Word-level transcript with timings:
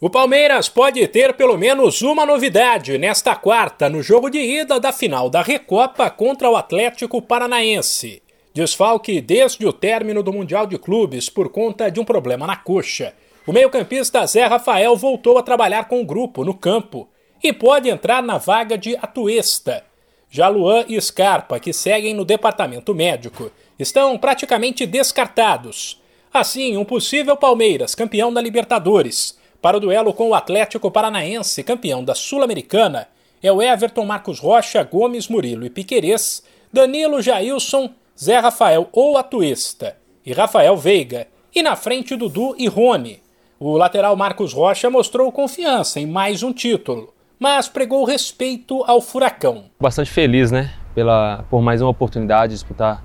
O 0.00 0.08
Palmeiras 0.08 0.68
pode 0.68 1.04
ter 1.08 1.34
pelo 1.34 1.58
menos 1.58 2.02
uma 2.02 2.24
novidade 2.24 2.96
nesta 2.98 3.34
quarta 3.34 3.88
no 3.88 4.00
jogo 4.00 4.30
de 4.30 4.38
ida 4.38 4.78
da 4.78 4.92
final 4.92 5.28
da 5.28 5.42
Recopa 5.42 6.08
contra 6.08 6.48
o 6.48 6.54
Atlético 6.54 7.20
Paranaense. 7.20 8.22
Desfalque 8.54 9.20
desde 9.20 9.66
o 9.66 9.72
término 9.72 10.22
do 10.22 10.32
Mundial 10.32 10.68
de 10.68 10.78
Clubes 10.78 11.28
por 11.28 11.48
conta 11.48 11.90
de 11.90 11.98
um 11.98 12.04
problema 12.04 12.46
na 12.46 12.54
coxa. 12.54 13.12
O 13.44 13.52
meio-campista 13.52 14.24
Zé 14.24 14.44
Rafael 14.44 14.94
voltou 14.94 15.36
a 15.36 15.42
trabalhar 15.42 15.88
com 15.88 16.00
o 16.00 16.06
grupo 16.06 16.44
no 16.44 16.54
campo 16.54 17.08
e 17.42 17.52
pode 17.52 17.88
entrar 17.88 18.22
na 18.22 18.38
vaga 18.38 18.78
de 18.78 18.96
Atuesta. 19.02 19.84
Já 20.30 20.46
Luan 20.46 20.84
e 20.86 21.00
Scarpa, 21.00 21.58
que 21.58 21.72
seguem 21.72 22.14
no 22.14 22.24
departamento 22.24 22.94
médico, 22.94 23.50
estão 23.76 24.16
praticamente 24.16 24.86
descartados. 24.86 26.00
Assim, 26.32 26.76
um 26.76 26.84
possível 26.84 27.36
Palmeiras, 27.36 27.96
campeão 27.96 28.32
da 28.32 28.40
Libertadores, 28.40 29.36
para 29.60 29.76
o 29.76 29.80
duelo 29.80 30.12
com 30.12 30.28
o 30.28 30.34
Atlético 30.34 30.90
Paranaense, 30.90 31.64
campeão 31.64 32.04
da 32.04 32.14
Sul-Americana, 32.14 33.08
é 33.42 33.52
o 33.52 33.62
Everton 33.62 34.04
Marcos 34.04 34.40
Rocha, 34.40 34.82
Gomes 34.82 35.28
Murilo 35.28 35.64
e 35.64 35.70
Piquerez, 35.70 36.42
Danilo 36.72 37.22
Jailson, 37.22 37.90
Zé 38.18 38.38
Rafael 38.38 38.88
ou 38.92 39.16
Atuesta 39.16 39.96
e 40.24 40.32
Rafael 40.32 40.76
Veiga, 40.76 41.26
e 41.54 41.62
na 41.62 41.74
frente 41.74 42.14
Dudu 42.14 42.54
e 42.58 42.68
Rony. 42.68 43.20
O 43.58 43.76
lateral 43.76 44.14
Marcos 44.14 44.52
Rocha 44.52 44.90
mostrou 44.90 45.32
confiança 45.32 45.98
em 45.98 46.06
mais 46.06 46.42
um 46.42 46.52
título, 46.52 47.12
mas 47.38 47.68
pregou 47.68 48.04
respeito 48.04 48.84
ao 48.86 49.00
Furacão. 49.00 49.64
Bastante 49.80 50.10
feliz, 50.10 50.50
né, 50.50 50.72
pela, 50.94 51.44
por 51.50 51.62
mais 51.62 51.80
uma 51.80 51.90
oportunidade 51.90 52.52
de 52.52 52.60
disputar 52.60 53.02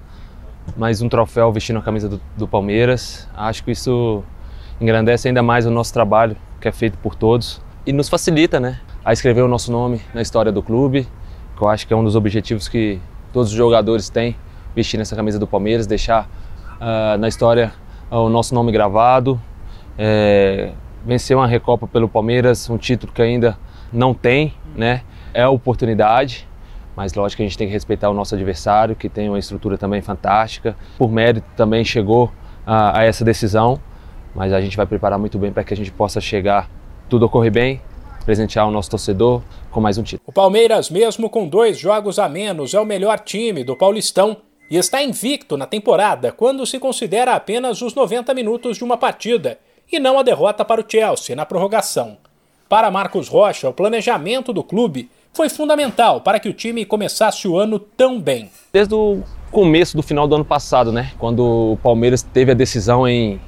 mais 0.78 1.02
um 1.02 1.10
troféu 1.10 1.52
vestindo 1.52 1.80
a 1.80 1.82
camisa 1.82 2.08
do, 2.08 2.22
do 2.38 2.48
Palmeiras. 2.48 3.28
Acho 3.36 3.64
que 3.64 3.72
isso 3.72 4.24
engrandece 4.84 5.30
ainda 5.30 5.42
mais 5.42 5.66
o 5.66 5.72
nosso 5.72 5.94
trabalho, 5.94 6.36
que 6.60 6.68
é 6.68 6.72
feito 6.72 6.98
por 6.98 7.16
todos, 7.16 7.62
e 7.86 7.94
nos 7.94 8.10
facilita 8.10 8.60
né, 8.60 8.80
a 9.04 9.14
escrever 9.14 9.42
o 9.42 9.48
nosso 9.48 9.72
nome 9.72 10.02
na 10.14 10.22
história 10.22 10.52
do 10.52 10.62
clube, 10.62 11.08
que 11.56 11.64
eu 11.64 11.70
acho 11.70 11.88
que 11.88 11.94
é 11.94 11.96
um 11.96 12.04
dos 12.04 12.16
objetivos 12.16 12.68
que 12.68 13.00
todos 13.32 13.50
os 13.50 13.56
jogadores 13.56 14.10
têm, 14.10 14.36
vestir 14.76 15.00
essa 15.00 15.16
camisa 15.16 15.40
do 15.40 15.48
Palmeiras, 15.48 15.88
deixar 15.88 16.28
uh, 16.82 17.18
na 17.18 17.30
história 17.30 17.72
uh, 18.12 18.18
o 18.18 18.30
nosso 18.30 18.54
nome 18.54 18.72
gravado, 18.72 19.40
é, 19.98 20.72
vencer 21.06 21.38
uma 21.38 21.48
Recopa 21.48 21.88
pelo 21.88 22.10
Palmeiras, 22.10 22.70
um 22.70 22.78
título 22.78 23.14
que 23.14 23.22
ainda 23.22 23.58
não 23.92 24.14
tem, 24.14 24.54
né? 24.76 25.02
É 25.34 25.44
a 25.44 25.50
oportunidade, 25.50 26.48
mas 26.96 27.14
lógico 27.14 27.38
que 27.38 27.44
a 27.44 27.46
gente 27.46 27.58
tem 27.58 27.68
que 27.68 27.74
respeitar 27.74 28.10
o 28.10 28.14
nosso 28.14 28.34
adversário, 28.34 28.96
que 28.96 29.08
tem 29.08 29.30
uma 29.30 29.38
estrutura 29.38 29.78
também 29.78 30.02
fantástica. 30.02 30.76
Por 30.98 31.12
mérito 31.12 31.46
também 31.56 31.86
chegou 31.86 32.32
a, 32.66 33.00
a 33.00 33.04
essa 33.04 33.24
decisão 33.24 33.80
mas 34.36 34.52
a 34.54 34.62
gente 34.62 34.78
vai 34.78 34.86
preparar 34.86 35.20
muito 35.20 35.38
bem 35.38 35.52
para 35.52 35.64
que 35.64 35.74
a 35.74 35.78
gente 35.78 35.92
possa 35.92 36.20
chegar, 36.20 36.70
tudo 37.10 37.26
ocorrer 37.26 37.52
bem, 37.52 37.82
presentear 38.26 38.68
o 38.68 38.72
nosso 38.72 38.90
torcedor 38.90 39.42
com 39.70 39.82
mais 39.82 39.98
um 39.98 40.04
título. 40.04 40.24
O 40.28 40.32
Palmeiras, 40.32 40.90
mesmo 40.90 41.30
com 41.30 41.48
dois 41.48 41.78
jogos 41.78 42.18
a 42.20 42.28
menos, 42.30 42.74
é 42.74 42.80
o 42.80 42.86
melhor 42.86 43.20
time 43.20 43.64
do 43.64 43.76
Paulistão 43.76 44.38
e 44.70 44.78
está 44.78 45.04
invicto 45.04 45.58
na 45.58 45.66
temporada 45.66 46.32
quando 46.32 46.66
se 46.66 46.80
considera 46.80 47.36
apenas 47.36 47.82
os 47.82 47.94
90 47.94 48.34
minutos 48.34 48.78
de 48.78 48.84
uma 48.84 48.98
partida 48.98 49.60
e 49.92 50.00
não 50.00 50.18
a 50.18 50.24
derrota 50.24 50.64
para 50.64 50.82
o 50.82 50.86
Chelsea 50.88 51.36
na 51.36 51.46
prorrogação. 51.46 52.18
Para 52.68 52.90
Marcos 52.90 53.28
Rocha, 53.28 53.70
o 53.70 53.74
planejamento 53.74 54.52
do 54.52 54.64
clube 54.64 55.10
foi 55.34 55.50
fundamental 55.50 56.22
para 56.22 56.40
que 56.40 56.50
o 56.50 56.54
time 56.54 56.86
começasse 56.86 57.48
o 57.48 57.58
ano 57.58 57.78
tão 57.78 58.20
bem. 58.20 58.50
Desde 58.72 58.96
o 58.96 59.22
começo 59.52 59.96
do 59.96 60.02
final 60.02 60.28
do 60.28 60.36
ano 60.36 60.46
passado, 60.46 60.92
né, 60.92 61.12
quando 61.20 61.74
o 61.74 61.78
Palmeiras 61.84 62.24
teve 62.24 62.52
a 62.52 62.56
decisão 62.56 63.08
em 63.08 63.40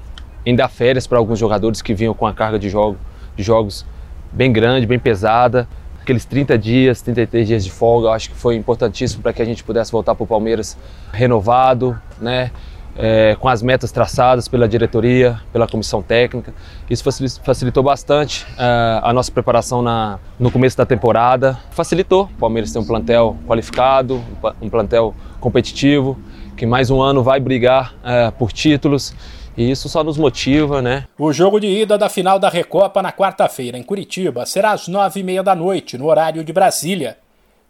em 0.46 0.56
dar 0.56 0.70
férias 0.70 1.08
para 1.08 1.18
alguns 1.18 1.40
jogadores 1.40 1.82
que 1.82 1.94
vinham 1.94 2.14
com 2.14 2.28
a 2.28 2.34
carga 2.34 2.60
de, 2.60 2.70
jogo, 2.70 2.98
de 3.36 3.44
jogos 3.44 3.86
bem 4.32 4.52
grande, 4.52 4.86
bem 4.86 5.00
pesada. 5.00 5.68
Aqueles 6.02 6.24
30 6.26 6.58
dias, 6.58 7.02
33 7.02 7.48
dias 7.48 7.64
de 7.64 7.72
folga, 7.72 8.10
eu 8.10 8.12
acho 8.12 8.30
que 8.30 8.36
foi 8.36 8.56
importantíssimo 8.56 9.24
para 9.24 9.34
que 9.34 9.42
a 9.42 9.46
gente 9.46 9.64
pudesse 9.64 9.92
voltar 9.92 10.14
para 10.14 10.24
o 10.24 10.28
Palmeiras 10.28 10.78
renovado, 11.12 12.00
né? 12.22 12.52
É, 12.98 13.36
com 13.42 13.50
as 13.50 13.62
metas 13.62 13.92
traçadas 13.92 14.48
pela 14.48 14.70
diretoria, 14.70 15.42
pela 15.52 15.68
comissão 15.68 16.02
técnica. 16.02 16.54
Isso 16.90 17.04
facilitou 17.44 17.84
bastante 17.84 18.46
uh, 18.54 19.04
a 19.04 19.12
nossa 19.12 19.30
preparação 19.30 19.82
na, 19.82 20.18
no 20.40 20.50
começo 20.50 20.78
da 20.78 20.86
temporada. 20.86 21.60
Facilitou. 21.72 22.30
O 22.38 22.40
Palmeiras 22.40 22.72
tem 22.72 22.82
um 22.82 22.86
plantel 22.86 23.36
qualificado, 23.46 24.24
um 24.62 24.70
plantel 24.70 25.14
competitivo, 25.42 26.18
que 26.56 26.66
mais 26.66 26.90
um 26.90 27.02
ano 27.02 27.22
vai 27.22 27.40
brigar 27.40 27.94
uh, 27.96 28.32
por 28.34 28.52
títulos 28.52 29.14
e 29.58 29.70
isso 29.70 29.88
só 29.88 30.04
nos 30.04 30.18
motiva, 30.18 30.82
né? 30.82 31.08
O 31.18 31.32
jogo 31.32 31.60
de 31.60 31.68
ida 31.68 31.98
da 31.98 32.10
final 32.10 32.38
da 32.38 32.50
Recopa 32.50 33.02
na 33.02 33.12
quarta-feira 33.12 33.78
em 33.78 33.84
Curitiba 33.84 34.46
será 34.46 34.72
às 34.72 34.88
nove 34.88 35.22
e 35.22 35.24
meia 35.24 35.42
da 35.42 35.56
noite, 35.56 35.98
no 35.98 36.08
horário 36.08 36.44
de 36.44 36.52
Brasília. 36.52 37.18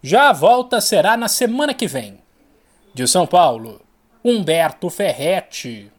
Já 0.01 0.29
a 0.29 0.33
volta 0.33 0.81
será 0.81 1.15
na 1.15 1.27
semana 1.27 1.73
que 1.73 1.87
vem. 1.87 2.19
De 2.93 3.07
São 3.07 3.27
Paulo, 3.27 3.81
Humberto 4.23 4.89
Ferretti. 4.89 5.91